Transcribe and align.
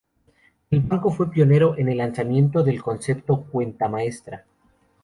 El 0.71 0.79
banco 0.79 1.11
fue 1.11 1.29
pionero 1.29 1.77
en 1.77 1.87
el 1.87 1.99
lanzamiento 1.99 2.63
del 2.63 2.81
concepto 2.81 3.43
"Cuenta 3.43 3.87
Maestra". 3.87 4.45